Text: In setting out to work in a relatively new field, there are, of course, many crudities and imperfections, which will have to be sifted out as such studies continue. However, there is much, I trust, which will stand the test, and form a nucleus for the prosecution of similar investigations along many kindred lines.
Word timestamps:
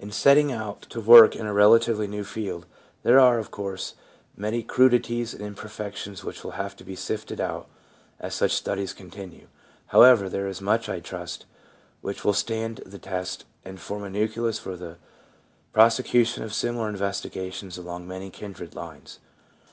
In 0.00 0.10
setting 0.10 0.50
out 0.50 0.80
to 0.90 1.00
work 1.00 1.36
in 1.36 1.46
a 1.46 1.54
relatively 1.54 2.08
new 2.08 2.24
field, 2.24 2.66
there 3.04 3.20
are, 3.20 3.38
of 3.38 3.52
course, 3.52 3.94
many 4.36 4.64
crudities 4.64 5.32
and 5.32 5.40
imperfections, 5.42 6.24
which 6.24 6.42
will 6.42 6.58
have 6.58 6.74
to 6.74 6.82
be 6.82 6.96
sifted 6.96 7.40
out 7.40 7.68
as 8.18 8.34
such 8.34 8.50
studies 8.50 8.92
continue. 8.92 9.46
However, 9.86 10.28
there 10.28 10.48
is 10.48 10.60
much, 10.60 10.88
I 10.88 10.98
trust, 10.98 11.46
which 12.00 12.24
will 12.24 12.34
stand 12.34 12.78
the 12.84 12.98
test, 12.98 13.44
and 13.64 13.78
form 13.80 14.02
a 14.02 14.10
nucleus 14.10 14.58
for 14.58 14.76
the 14.76 14.96
prosecution 15.72 16.42
of 16.42 16.52
similar 16.52 16.88
investigations 16.88 17.78
along 17.78 18.08
many 18.08 18.30
kindred 18.30 18.74
lines. 18.74 19.20